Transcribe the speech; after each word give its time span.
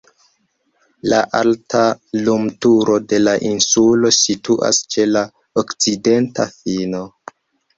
La 1.11 1.17
alta 1.39 1.81
lumturo 2.29 2.95
de 3.13 3.19
la 3.25 3.35
insulo 3.51 4.13
situas 4.21 4.81
ĉe 4.95 5.07
la 5.11 5.25
okcidenta 5.65 6.49
fino. 6.57 7.05